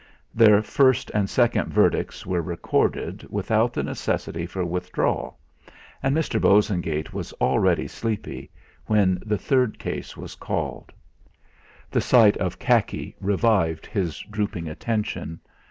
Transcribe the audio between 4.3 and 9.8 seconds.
for withdrawal, and Mr. Bosengate was already sleepy when the third